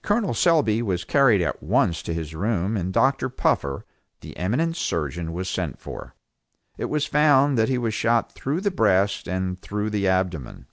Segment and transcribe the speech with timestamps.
[0.00, 0.32] Col.
[0.32, 3.28] Selby was carried at once to his room and Dr.
[3.28, 3.84] Puffer,
[4.22, 6.14] the eminent surgeon was sent for.
[6.78, 10.64] It was found that he was shot through the breast and through the abdomen.